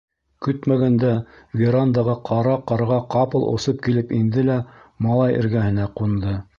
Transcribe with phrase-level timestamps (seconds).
[0.45, 1.11] Көтмәгәндә
[1.61, 4.61] верандаға Ҡара ҡарға ҡапыл осоп килеп инде лә
[5.07, 6.39] малай эргәһенә ҡунды.